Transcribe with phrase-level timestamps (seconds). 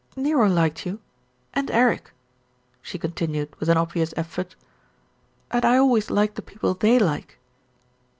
[0.15, 0.99] "Nero liked you,
[1.53, 2.11] and Eric,"
[2.81, 4.55] she continued with an obvious effort,
[5.51, 7.37] "and I always like the people they like."